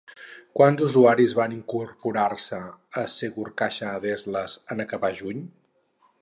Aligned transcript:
Quants 0.59 0.79
usuaris 0.85 1.35
van 1.39 1.53
incorporar-se 1.57 2.61
a 3.03 3.05
SegurCaixa 3.17 3.91
Adeslas 3.99 4.57
en 4.77 4.83
acabar 4.87 5.13
juny? 5.23 5.47